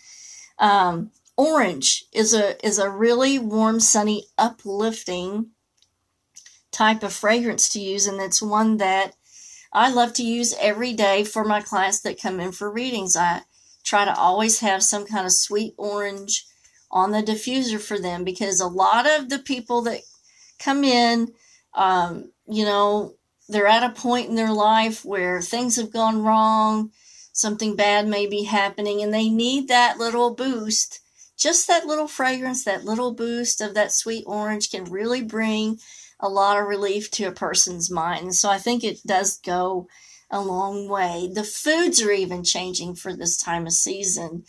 Um, 0.58 1.10
orange 1.36 2.06
is 2.10 2.32
a 2.32 2.66
is 2.66 2.78
a 2.78 2.88
really 2.88 3.38
warm, 3.38 3.78
sunny, 3.78 4.24
uplifting 4.38 5.50
type 6.72 7.02
of 7.02 7.12
fragrance 7.12 7.68
to 7.68 7.80
use, 7.80 8.06
and 8.06 8.18
it's 8.18 8.40
one 8.40 8.78
that 8.78 9.14
I 9.74 9.90
love 9.90 10.14
to 10.14 10.22
use 10.22 10.54
every 10.58 10.94
day 10.94 11.22
for 11.22 11.44
my 11.44 11.60
clients 11.60 12.00
that 12.00 12.20
come 12.20 12.40
in 12.40 12.52
for 12.52 12.72
readings. 12.72 13.14
I 13.14 13.42
try 13.84 14.06
to 14.06 14.16
always 14.16 14.60
have 14.60 14.82
some 14.82 15.04
kind 15.04 15.26
of 15.26 15.32
sweet 15.32 15.74
orange 15.76 16.46
on 16.90 17.10
the 17.10 17.22
diffuser 17.22 17.78
for 17.78 17.98
them 17.98 18.24
because 18.24 18.58
a 18.58 18.66
lot 18.66 19.06
of 19.06 19.28
the 19.28 19.38
people 19.38 19.82
that 19.82 20.00
come 20.58 20.82
in, 20.82 21.34
um, 21.74 22.32
you 22.48 22.64
know, 22.64 23.16
they're 23.50 23.66
at 23.66 23.82
a 23.82 23.94
point 23.94 24.28
in 24.28 24.34
their 24.34 24.52
life 24.52 25.04
where 25.04 25.40
things 25.40 25.76
have 25.76 25.92
gone 25.92 26.22
wrong, 26.22 26.90
something 27.32 27.76
bad 27.76 28.06
may 28.06 28.26
be 28.26 28.44
happening, 28.44 29.02
and 29.02 29.12
they 29.12 29.28
need 29.28 29.68
that 29.68 29.98
little 29.98 30.34
boost. 30.34 31.00
Just 31.38 31.66
that 31.68 31.86
little 31.86 32.08
fragrance, 32.08 32.64
that 32.64 32.84
little 32.84 33.12
boost 33.12 33.60
of 33.60 33.74
that 33.74 33.92
sweet 33.92 34.24
orange 34.26 34.70
can 34.70 34.84
really 34.84 35.22
bring 35.22 35.78
a 36.20 36.28
lot 36.28 36.58
of 36.58 36.66
relief 36.66 37.10
to 37.12 37.24
a 37.24 37.32
person's 37.32 37.90
mind. 37.90 38.34
So 38.34 38.50
I 38.50 38.58
think 38.58 38.84
it 38.84 38.98
does 39.06 39.38
go 39.38 39.88
a 40.30 40.40
long 40.40 40.88
way. 40.88 41.30
The 41.32 41.44
foods 41.44 42.00
are 42.02 42.12
even 42.12 42.44
changing 42.44 42.94
for 42.94 43.14
this 43.14 43.36
time 43.36 43.66
of 43.66 43.72
season. 43.72 44.44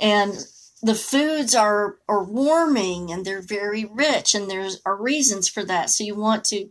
And 0.00 0.46
the 0.82 0.94
foods 0.94 1.54
are 1.54 1.96
are 2.08 2.24
warming 2.24 3.10
and 3.10 3.24
they're 3.24 3.42
very 3.42 3.84
rich 3.84 4.34
and 4.34 4.50
there's 4.50 4.80
are 4.84 4.96
reasons 4.96 5.48
for 5.48 5.64
that. 5.64 5.90
So 5.90 6.04
you 6.04 6.14
want 6.14 6.44
to 6.46 6.68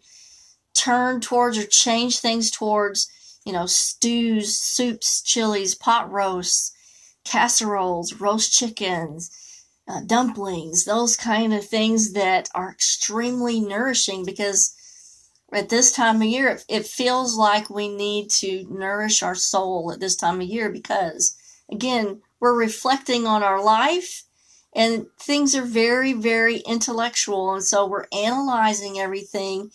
turn 0.76 1.22
towards 1.22 1.58
or 1.58 1.66
change 1.66 2.20
things 2.20 2.52
towards, 2.52 3.10
you 3.46 3.54
know, 3.54 3.66
stews, 3.66 4.56
soups, 4.56 5.22
chilies, 5.22 5.74
pot 5.74 6.12
roasts, 6.12 6.74
casseroles, 7.24 8.14
roast 8.14 8.54
chickens, 8.54 9.32
uh, 9.88 10.02
dumplings, 10.06 10.86
those 10.86 11.16
kind 11.16 11.54
of 11.54 11.66
things 11.66 12.14
that 12.14 12.50
are 12.54 12.72
extremely 12.72 13.60
nourishing 13.60 14.26
because 14.26 14.76
at 15.54 15.70
this 15.70 15.92
time 15.92 16.18
of 16.18 16.28
year, 16.28 16.50
it, 16.50 16.66
it 16.68 16.86
feels 16.86 17.36
like 17.36 17.70
we 17.70 17.88
need 17.88 18.30
to 18.30 18.66
nourish 18.70 19.24
our 19.24 19.36
soul 19.36 19.92
at 19.92 20.00
this 20.00 20.16
time 20.16 20.42
of 20.42 20.48
year 20.48 20.70
because, 20.70 21.38
again, 21.72 22.22
we're 22.40 22.58
reflecting 22.58 23.26
on 23.26 23.44
our 23.44 23.64
life 23.64 24.24
and 24.76 25.06
things 25.20 25.56
are 25.56 25.64
very, 25.64 26.14
very 26.14 26.58
intellectual. 26.58 27.54
And 27.54 27.64
so 27.64 27.88
we're 27.88 28.08
analyzing 28.12 29.00
everything 29.00 29.72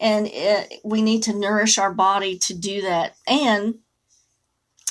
and 0.00 0.26
it, 0.28 0.80
we 0.84 1.02
need 1.02 1.22
to 1.24 1.38
nourish 1.38 1.78
our 1.78 1.92
body 1.92 2.38
to 2.38 2.54
do 2.54 2.82
that. 2.82 3.16
And 3.26 3.76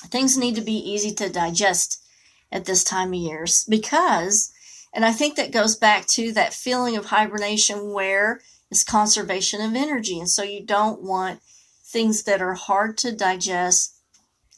things 0.06 0.38
need 0.38 0.56
to 0.56 0.62
be 0.62 0.78
easy 0.78 1.14
to 1.16 1.30
digest 1.30 2.04
at 2.52 2.66
this 2.66 2.84
time 2.84 3.10
of 3.10 3.20
years 3.20 3.66
because, 3.68 4.52
and 4.94 5.04
I 5.04 5.12
think 5.12 5.36
that 5.36 5.52
goes 5.52 5.76
back 5.76 6.06
to 6.08 6.32
that 6.34 6.54
feeling 6.54 6.96
of 6.96 7.06
hibernation 7.06 7.92
where 7.92 8.42
it's 8.70 8.84
conservation 8.84 9.62
of 9.62 9.76
energy. 9.76 10.20
And 10.20 10.30
so 10.30 10.44
you 10.44 10.66
don't 10.66 11.02
want 11.02 11.42
things 11.86 12.24
that 12.24 12.42
are 12.42 12.56
hard 12.56 12.98
to 13.00 13.16
digest, 13.16 13.96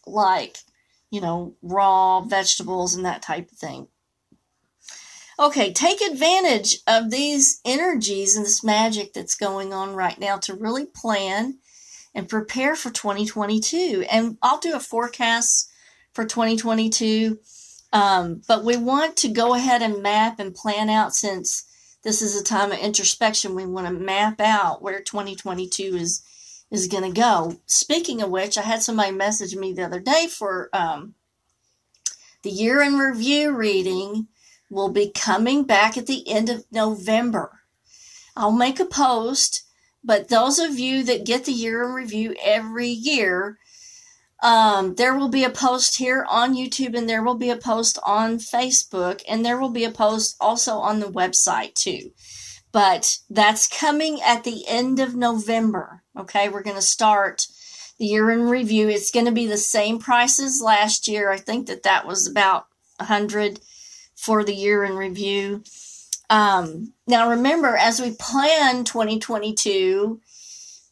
like, 0.05 0.59
you 1.09 1.21
know, 1.21 1.55
raw 1.61 2.21
vegetables 2.21 2.95
and 2.95 3.05
that 3.05 3.21
type 3.21 3.51
of 3.51 3.57
thing. 3.57 3.87
Okay, 5.37 5.73
take 5.73 5.99
advantage 6.01 6.77
of 6.87 7.11
these 7.11 7.59
energies 7.65 8.37
and 8.37 8.45
this 8.45 8.63
magic 8.63 9.13
that's 9.13 9.35
going 9.35 9.73
on 9.73 9.93
right 9.93 10.17
now 10.17 10.37
to 10.37 10.53
really 10.53 10.85
plan 10.85 11.59
and 12.13 12.29
prepare 12.29 12.75
for 12.75 12.89
2022. 12.89 14.05
And 14.09 14.37
I'll 14.41 14.59
do 14.59 14.75
a 14.75 14.79
forecast 14.79 15.69
for 16.13 16.23
2022. 16.23 17.37
Um, 17.91 18.43
but 18.47 18.63
we 18.63 18.77
want 18.77 19.17
to 19.17 19.27
go 19.27 19.53
ahead 19.53 19.81
and 19.81 20.01
map 20.01 20.39
and 20.39 20.55
plan 20.55 20.89
out 20.89 21.13
since 21.13 21.65
this 22.03 22.21
is 22.21 22.39
a 22.39 22.43
time 22.43 22.71
of 22.71 22.79
introspection. 22.79 23.55
We 23.55 23.65
want 23.65 23.87
to 23.87 23.93
map 23.93 24.39
out 24.39 24.81
where 24.81 25.01
2022 25.01 25.95
is 25.95 26.21
is 26.71 26.87
going 26.87 27.03
to 27.03 27.21
go. 27.21 27.59
Speaking 27.67 28.21
of 28.21 28.31
which, 28.31 28.57
I 28.57 28.63
had 28.63 28.81
somebody 28.81 29.11
message 29.11 29.55
me 29.55 29.71
the 29.71 29.83
other 29.83 29.99
day 29.99 30.27
for 30.27 30.69
um, 30.73 31.13
the 32.41 32.49
year 32.49 32.81
in 32.81 32.97
review 32.97 33.55
reading 33.55 34.27
will 34.69 34.89
be 34.89 35.09
coming 35.09 35.63
back 35.63 35.97
at 35.97 36.07
the 36.07 36.27
end 36.29 36.49
of 36.49 36.65
November. 36.71 37.61
I'll 38.35 38.51
make 38.51 38.79
a 38.79 38.85
post, 38.85 39.63
but 40.03 40.29
those 40.29 40.59
of 40.59 40.77
you 40.77 41.03
that 41.03 41.25
get 41.25 41.45
the 41.45 41.51
year 41.51 41.83
in 41.83 41.91
review 41.91 42.35
every 42.43 42.89
year, 42.89 43.57
um, 44.43 44.95
there 44.95 45.17
will 45.17 45.29
be 45.29 45.43
a 45.43 45.49
post 45.49 45.97
here 45.97 46.25
on 46.29 46.55
YouTube 46.55 46.95
and 46.95 47.09
there 47.09 47.23
will 47.23 47.35
be 47.35 47.49
a 47.49 47.57
post 47.57 47.97
on 48.05 48.37
Facebook 48.37 49.21
and 49.27 49.45
there 49.45 49.57
will 49.57 49.69
be 49.69 49.85
a 49.85 49.91
post 49.91 50.35
also 50.39 50.75
on 50.75 50.99
the 50.99 51.07
website 51.07 51.73
too. 51.73 52.11
But 52.71 53.19
that's 53.29 53.67
coming 53.67 54.21
at 54.21 54.43
the 54.43 54.67
end 54.67 54.99
of 54.99 55.15
November. 55.15 56.03
Okay, 56.17 56.49
we're 56.49 56.63
going 56.63 56.75
to 56.75 56.81
start 56.81 57.47
the 57.97 58.05
year 58.05 58.29
in 58.29 58.41
review. 58.41 58.89
It's 58.89 59.11
going 59.11 59.25
to 59.25 59.31
be 59.31 59.47
the 59.47 59.57
same 59.57 59.99
price 59.99 60.39
as 60.39 60.61
last 60.61 61.07
year. 61.07 61.31
I 61.31 61.37
think 61.37 61.67
that 61.67 61.83
that 61.83 62.05
was 62.05 62.27
about 62.27 62.67
a 62.99 63.05
hundred 63.05 63.61
for 64.15 64.43
the 64.43 64.55
year 64.55 64.83
in 64.83 64.95
review. 64.95 65.63
Um, 66.29 66.93
now, 67.05 67.29
remember, 67.29 67.75
as 67.75 68.01
we 68.01 68.11
plan 68.11 68.83
2022, 68.83 70.19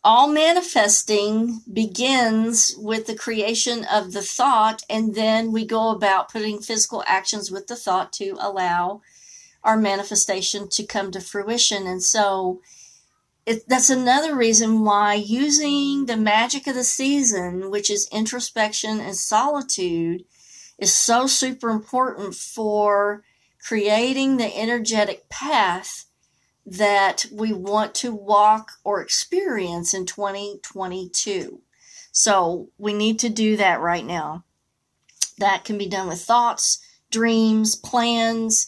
all 0.04 0.28
manifesting 0.28 1.62
begins 1.72 2.76
with 2.78 3.08
the 3.08 3.16
creation 3.16 3.86
of 3.92 4.12
the 4.12 4.22
thought, 4.22 4.84
and 4.90 5.16
then 5.16 5.52
we 5.52 5.66
go 5.66 5.90
about 5.90 6.32
putting 6.32 6.60
physical 6.60 7.04
actions 7.08 7.50
with 7.50 7.68
the 7.68 7.76
thought 7.76 8.12
to 8.14 8.36
allow 8.40 9.02
our 9.64 9.78
manifestation 9.78 10.68
to 10.68 10.84
come 10.84 11.10
to 11.12 11.22
fruition. 11.22 11.88
And 11.88 12.04
so 12.04 12.60
it, 13.46 13.68
that's 13.68 13.90
another 13.90 14.36
reason 14.36 14.84
why 14.84 15.16
using 15.16 16.06
the 16.06 16.18
magic 16.18 16.68
of 16.68 16.76
the 16.76 16.84
season, 16.84 17.72
which 17.72 17.90
is 17.90 18.10
introspection 18.12 19.00
and 19.00 19.16
solitude, 19.16 20.26
is 20.84 20.94
so 20.94 21.26
super 21.26 21.70
important 21.70 22.36
for 22.36 23.24
creating 23.66 24.36
the 24.36 24.56
energetic 24.56 25.30
path 25.30 26.06
that 26.66 27.26
we 27.32 27.54
want 27.54 27.96
to 27.96 28.14
walk 28.14 28.74
or 28.84 29.02
experience 29.02 29.94
in 29.94 30.06
2022. 30.06 31.62
So 32.12 32.70
we 32.78 32.94
need 32.94 33.18
to 33.20 33.30
do 33.30 33.56
that 33.56 33.80
right 33.80 34.06
now. 34.06 34.44
That 35.38 35.64
can 35.64 35.78
be 35.78 35.88
done 35.88 36.10
with 36.10 36.22
thoughts, 36.22 36.80
dreams, 37.10 37.76
plans. 37.76 38.68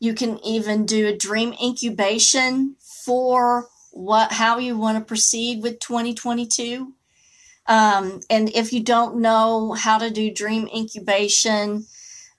You 0.00 0.12
can 0.12 0.44
even 0.44 0.84
do 0.86 1.06
a 1.06 1.16
dream 1.16 1.54
incubation 1.62 2.74
for 3.04 3.68
what 3.92 4.32
how 4.32 4.58
you 4.58 4.76
want 4.76 4.98
to 4.98 5.04
proceed 5.04 5.62
with 5.62 5.78
2022. 5.78 6.94
Um, 7.66 8.20
and 8.28 8.50
if 8.54 8.72
you 8.72 8.82
don't 8.82 9.20
know 9.20 9.72
how 9.72 9.98
to 9.98 10.10
do 10.10 10.32
dream 10.32 10.68
incubation, 10.74 11.86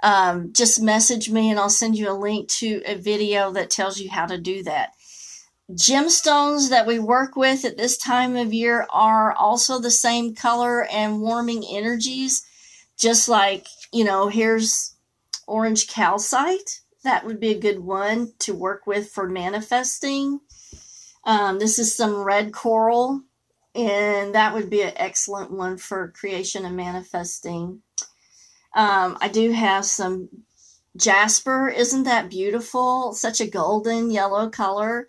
um, 0.03 0.53
just 0.53 0.81
message 0.81 1.29
me 1.29 1.49
and 1.49 1.59
I'll 1.59 1.69
send 1.69 1.97
you 1.97 2.11
a 2.11 2.13
link 2.13 2.47
to 2.49 2.81
a 2.85 2.95
video 2.95 3.51
that 3.53 3.69
tells 3.69 3.99
you 3.99 4.09
how 4.09 4.25
to 4.27 4.37
do 4.37 4.63
that. 4.63 4.91
Gemstones 5.71 6.69
that 6.69 6.85
we 6.85 6.99
work 6.99 7.35
with 7.35 7.65
at 7.65 7.77
this 7.77 7.97
time 7.97 8.35
of 8.35 8.53
year 8.53 8.85
are 8.91 9.33
also 9.33 9.79
the 9.79 9.89
same 9.89 10.35
color 10.35 10.85
and 10.85 11.21
warming 11.21 11.63
energies, 11.67 12.45
just 12.99 13.27
like, 13.27 13.65
you 13.91 14.03
know, 14.03 14.27
here's 14.27 14.93
orange 15.47 15.87
calcite. 15.87 16.81
That 17.03 17.25
would 17.25 17.39
be 17.39 17.49
a 17.49 17.59
good 17.59 17.79
one 17.79 18.33
to 18.39 18.53
work 18.53 18.85
with 18.85 19.09
for 19.09 19.27
manifesting. 19.27 20.39
Um, 21.23 21.57
this 21.57 21.79
is 21.79 21.95
some 21.95 22.23
red 22.23 22.53
coral, 22.53 23.23
and 23.75 24.33
that 24.33 24.53
would 24.53 24.69
be 24.69 24.81
an 24.81 24.93
excellent 24.95 25.51
one 25.51 25.77
for 25.77 26.13
creation 26.15 26.65
and 26.65 26.77
manifesting. 26.77 27.81
Um, 28.73 29.17
I 29.21 29.27
do 29.27 29.51
have 29.51 29.85
some 29.85 30.29
jasper. 30.95 31.67
Isn't 31.67 32.03
that 32.03 32.29
beautiful? 32.29 33.13
Such 33.13 33.41
a 33.41 33.47
golden 33.47 34.11
yellow 34.11 34.49
color. 34.49 35.07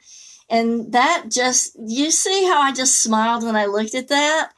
And 0.48 0.92
that 0.92 1.26
just, 1.30 1.76
you 1.78 2.10
see 2.10 2.44
how 2.44 2.60
I 2.60 2.72
just 2.72 3.02
smiled 3.02 3.44
when 3.44 3.56
I 3.56 3.66
looked 3.66 3.94
at 3.94 4.08
that? 4.08 4.52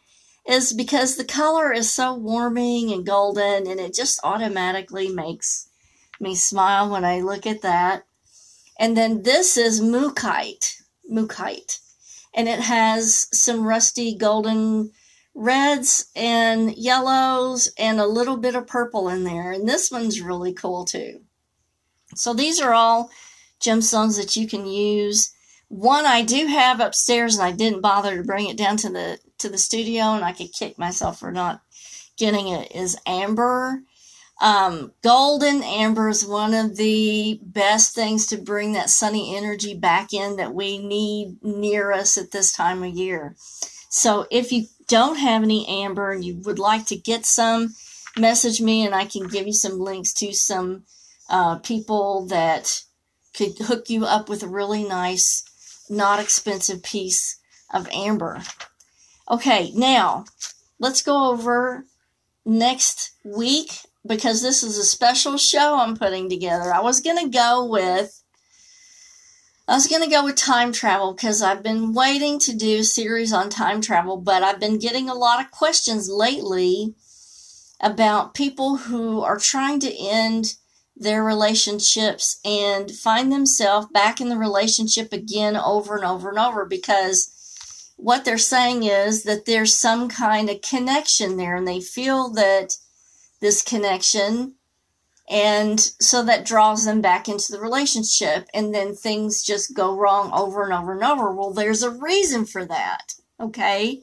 Is 0.46 0.72
because 0.72 1.16
the 1.16 1.24
color 1.24 1.72
is 1.72 1.90
so 1.92 2.14
warming 2.14 2.90
and 2.90 3.04
golden, 3.04 3.66
and 3.66 3.78
it 3.78 3.94
just 3.94 4.18
automatically 4.24 5.10
makes 5.10 5.68
me 6.18 6.34
smile 6.34 6.90
when 6.90 7.04
I 7.04 7.20
look 7.20 7.46
at 7.46 7.60
that. 7.60 8.04
And 8.78 8.96
then 8.96 9.24
this 9.24 9.58
is 9.58 9.82
mookaite, 9.82 10.80
mookaite, 11.10 11.80
and 12.34 12.48
it 12.48 12.60
has 12.60 13.28
some 13.32 13.66
rusty 13.66 14.16
golden 14.16 14.92
reds 15.34 16.10
and 16.16 16.76
yellows 16.76 17.72
and 17.78 18.00
a 18.00 18.06
little 18.06 18.36
bit 18.36 18.56
of 18.56 18.66
purple 18.66 19.08
in 19.08 19.24
there. 19.24 19.52
And 19.52 19.68
this 19.68 19.90
one's 19.90 20.20
really 20.20 20.52
cool 20.52 20.84
too. 20.84 21.20
So 22.14 22.34
these 22.34 22.60
are 22.60 22.74
all 22.74 23.10
gemstones 23.60 24.16
that 24.18 24.36
you 24.36 24.48
can 24.48 24.66
use. 24.66 25.32
One 25.68 26.06
I 26.06 26.22
do 26.22 26.46
have 26.46 26.80
upstairs 26.80 27.36
and 27.36 27.46
I 27.46 27.52
didn't 27.52 27.82
bother 27.82 28.16
to 28.16 28.22
bring 28.24 28.48
it 28.48 28.56
down 28.56 28.76
to 28.78 28.90
the 28.90 29.18
to 29.38 29.48
the 29.48 29.58
studio 29.58 30.14
and 30.14 30.24
I 30.24 30.32
could 30.32 30.52
kick 30.52 30.78
myself 30.78 31.20
for 31.20 31.30
not 31.30 31.62
getting 32.16 32.48
it 32.48 32.72
is 32.74 32.98
amber. 33.06 33.82
Um, 34.40 34.92
golden 35.02 35.62
amber 35.64 36.08
is 36.08 36.24
one 36.24 36.54
of 36.54 36.76
the 36.76 37.40
best 37.42 37.94
things 37.94 38.26
to 38.28 38.36
bring 38.36 38.72
that 38.72 38.90
sunny 38.90 39.36
energy 39.36 39.74
back 39.74 40.12
in 40.12 40.36
that 40.36 40.54
we 40.54 40.78
need 40.78 41.38
near 41.42 41.90
us 41.90 42.16
at 42.16 42.30
this 42.30 42.52
time 42.52 42.84
of 42.84 42.94
year. 42.94 43.34
So 43.90 44.26
if 44.30 44.52
you 44.52 44.66
don't 44.86 45.16
have 45.16 45.42
any 45.42 45.66
amber 45.66 46.12
and 46.12 46.24
you 46.24 46.40
would 46.44 46.58
like 46.58 46.86
to 46.86 46.96
get 46.96 47.26
some, 47.26 47.74
message 48.16 48.60
me 48.60 48.84
and 48.84 48.94
I 48.94 49.06
can 49.06 49.26
give 49.26 49.46
you 49.46 49.52
some 49.52 49.80
links 49.80 50.12
to 50.14 50.32
some 50.32 50.84
uh, 51.28 51.58
people 51.58 52.26
that 52.26 52.82
could 53.34 53.58
hook 53.58 53.90
you 53.90 54.04
up 54.04 54.28
with 54.28 54.42
a 54.42 54.48
really 54.48 54.84
nice, 54.84 55.44
not 55.90 56.20
expensive 56.20 56.82
piece 56.82 57.40
of 57.72 57.88
amber. 57.88 58.42
Okay, 59.30 59.72
now 59.74 60.24
let's 60.78 61.02
go 61.02 61.30
over 61.30 61.84
next 62.44 63.12
week 63.24 63.80
because 64.08 64.42
this 64.42 64.62
is 64.62 64.78
a 64.78 64.84
special 64.84 65.36
show 65.36 65.76
I'm 65.78 65.96
putting 65.96 66.28
together. 66.28 66.72
I 66.72 66.80
was 66.80 67.00
going 67.00 67.22
to 67.24 67.30
go 67.30 67.64
with 67.64 68.22
I 69.68 69.74
was 69.74 69.86
going 69.86 70.02
to 70.02 70.08
go 70.08 70.24
with 70.24 70.36
time 70.36 70.72
travel 70.72 71.12
because 71.12 71.42
I've 71.42 71.62
been 71.62 71.92
waiting 71.92 72.38
to 72.40 72.56
do 72.56 72.78
a 72.78 72.84
series 72.84 73.34
on 73.34 73.50
time 73.50 73.82
travel, 73.82 74.16
but 74.16 74.42
I've 74.42 74.58
been 74.58 74.78
getting 74.78 75.10
a 75.10 75.14
lot 75.14 75.44
of 75.44 75.50
questions 75.50 76.08
lately 76.08 76.94
about 77.78 78.32
people 78.32 78.78
who 78.78 79.20
are 79.20 79.38
trying 79.38 79.78
to 79.80 79.94
end 79.94 80.54
their 80.96 81.22
relationships 81.22 82.40
and 82.46 82.90
find 82.90 83.30
themselves 83.30 83.88
back 83.92 84.22
in 84.22 84.30
the 84.30 84.38
relationship 84.38 85.12
again 85.12 85.54
over 85.54 85.96
and 85.96 86.04
over 86.04 86.30
and 86.30 86.38
over 86.38 86.64
because 86.64 87.30
what 87.96 88.24
they're 88.24 88.38
saying 88.38 88.84
is 88.84 89.24
that 89.24 89.44
there's 89.44 89.78
some 89.78 90.08
kind 90.08 90.48
of 90.48 90.62
connection 90.62 91.36
there 91.36 91.56
and 91.56 91.68
they 91.68 91.80
feel 91.80 92.30
that 92.30 92.76
this 93.40 93.62
connection 93.62 94.54
and 95.30 95.78
so 96.00 96.24
that 96.24 96.46
draws 96.46 96.86
them 96.86 97.02
back 97.02 97.28
into 97.28 97.52
the 97.52 97.60
relationship 97.60 98.48
and 98.54 98.74
then 98.74 98.94
things 98.94 99.42
just 99.42 99.76
go 99.76 99.94
wrong 99.94 100.30
over 100.32 100.64
and 100.64 100.72
over 100.72 100.92
and 100.92 101.04
over. 101.04 101.32
Well 101.32 101.52
there's 101.52 101.82
a 101.82 101.90
reason 101.90 102.46
for 102.46 102.64
that 102.64 103.14
okay? 103.40 104.02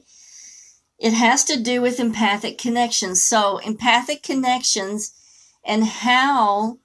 It 0.98 1.12
has 1.12 1.44
to 1.44 1.60
do 1.60 1.82
with 1.82 2.00
empathic 2.00 2.58
connections. 2.58 3.22
So 3.22 3.58
empathic 3.58 4.22
connections 4.22 5.12
and 5.64 5.84
how 5.84 6.78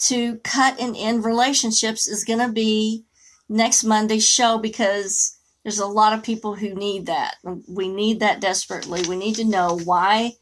to 0.00 0.36
cut 0.38 0.78
and 0.78 0.96
end 0.96 1.24
relationships 1.24 2.06
is 2.06 2.24
going 2.24 2.40
to 2.40 2.52
be 2.52 3.04
next 3.48 3.84
monday's 3.84 4.28
show 4.28 4.58
because 4.58 5.36
there's 5.62 5.78
a 5.78 5.86
lot 5.86 6.12
of 6.12 6.22
people 6.22 6.54
who 6.54 6.74
need 6.74 7.06
that. 7.06 7.36
We 7.66 7.88
need 7.88 8.20
that 8.20 8.40
desperately. 8.40 9.02
We 9.08 9.16
need 9.16 9.36
to 9.36 9.44
know 9.44 9.78
why 9.84 10.34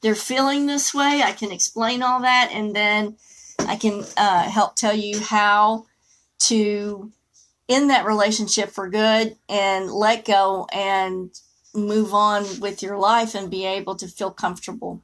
they're 0.00 0.14
feeling 0.14 0.66
this 0.66 0.94
way. 0.94 1.22
I 1.22 1.32
can 1.32 1.52
explain 1.52 2.02
all 2.02 2.20
that, 2.22 2.50
and 2.52 2.74
then 2.74 3.16
I 3.60 3.76
can 3.76 4.04
uh, 4.16 4.42
help 4.42 4.76
tell 4.76 4.94
you 4.94 5.20
how 5.20 5.86
to 6.40 7.10
end 7.68 7.90
that 7.90 8.06
relationship 8.06 8.70
for 8.70 8.88
good 8.88 9.36
and 9.48 9.90
let 9.90 10.24
go 10.24 10.66
and 10.72 11.30
move 11.74 12.14
on 12.14 12.60
with 12.60 12.82
your 12.82 12.96
life 12.96 13.34
and 13.34 13.50
be 13.50 13.66
able 13.66 13.94
to 13.96 14.08
feel 14.08 14.30
comfortable. 14.30 15.02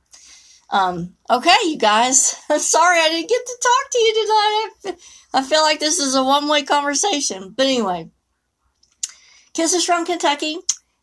Um, 0.70 1.14
okay, 1.30 1.57
you 1.64 1.76
guys. 1.76 2.37
I'm 2.50 2.59
sorry 2.59 2.98
I 2.98 3.09
didn't 3.09 3.28
get 3.28 3.46
to 3.46 3.59
talk 3.62 3.90
to 3.90 3.98
you 3.98 4.14
tonight. 4.14 4.98
I 5.35 5.42
feel 5.42 5.62
like 5.62 5.80
this 5.80 5.98
is 5.98 6.14
a 6.14 6.24
one 6.24 6.48
way 6.48 6.62
conversation. 6.62 7.54
But 7.57 7.66
anyway, 7.66 8.11
kisses 9.52 9.85
from 9.85 10.07
Kentucky. 10.07 10.59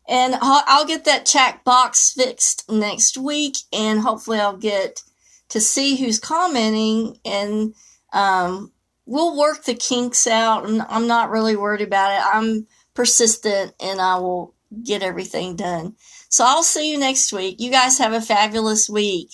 And 0.08 0.36
I'll, 0.40 0.84
get 0.84 1.04
that 1.04 1.26
chat 1.26 1.62
box 1.64 2.12
fixed 2.12 2.70
next 2.70 3.16
week, 3.16 3.56
and 3.72 4.00
hopefully, 4.00 4.40
I'll 4.40 4.56
get 4.56 5.02
to 5.50 5.60
see 5.60 5.96
who's 5.96 6.18
commenting, 6.18 7.18
and 7.24 7.74
um, 8.12 8.72
we'll 9.06 9.38
work 9.38 9.64
the 9.64 9.74
kinks 9.74 10.26
out. 10.26 10.68
And 10.68 10.82
I'm 10.88 11.06
not 11.06 11.30
really 11.30 11.54
worried 11.54 11.82
about 11.82 12.12
it. 12.12 12.34
I'm 12.34 12.66
persistent, 12.94 13.74
and 13.80 14.00
I 14.00 14.18
will 14.18 14.54
get 14.82 15.02
everything 15.02 15.54
done. 15.54 15.94
So 16.28 16.44
I'll 16.44 16.62
see 16.62 16.90
you 16.90 16.98
next 16.98 17.32
week. 17.32 17.60
You 17.60 17.70
guys 17.70 17.98
have 17.98 18.12
a 18.12 18.20
fabulous 18.20 18.88
week. 18.88 19.30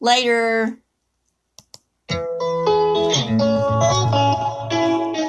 Later. 0.00 0.81